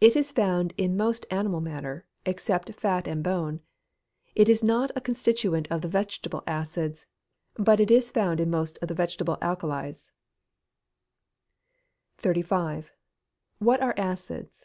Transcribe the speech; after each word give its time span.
It 0.00 0.16
is 0.16 0.32
found 0.32 0.72
in 0.78 0.96
most 0.96 1.26
animal 1.30 1.60
matter, 1.60 2.06
except 2.24 2.72
fat 2.72 3.06
and 3.06 3.22
bone. 3.22 3.60
It 4.34 4.48
is 4.48 4.64
not 4.64 4.90
a 4.96 5.00
constituent 5.02 5.68
of 5.70 5.82
the 5.82 5.88
vegetable 5.88 6.42
acids, 6.46 7.04
but 7.52 7.78
it 7.78 7.90
is 7.90 8.10
found 8.10 8.40
in 8.40 8.48
most 8.48 8.78
of 8.80 8.88
the 8.88 8.94
vegetable 8.94 9.36
alkalies. 9.42 10.10
35. 12.16 12.92
_What 13.62 13.82
are 13.82 13.92
acids? 13.98 14.64